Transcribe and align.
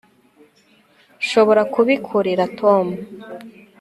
nshobora 1.23 1.61
kubikorera 1.73 2.43
tom 2.59 2.85